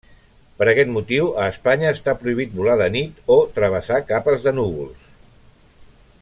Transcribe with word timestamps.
Per 0.61 0.65
aquest 0.69 0.89
motiu, 0.93 1.27
a 1.43 1.49
Espanya 1.49 1.91
està 1.97 2.15
prohibit 2.23 2.57
volar 2.61 2.79
de 2.81 2.87
nit 2.97 3.21
o 3.37 3.37
travessar 3.59 4.01
capes 4.13 4.49
de 4.49 4.55
núvols. 4.63 5.13